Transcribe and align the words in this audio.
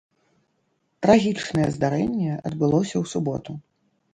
Трагічнае 1.05 1.67
здарэнне 1.75 2.33
адбылося 2.51 2.93
ў 2.99 3.05
суботу. 3.13 3.51